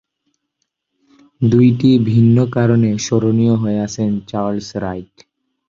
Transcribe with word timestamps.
দুইটি 1.41 1.89
ভিন্ন 2.05 2.37
কারণে 2.51 2.89
স্মরণীয় 2.97 3.55
হয়ে 3.55 3.79
আছেন 3.79 4.09
চার্লস 4.27 4.69
রাইট। 4.75 5.13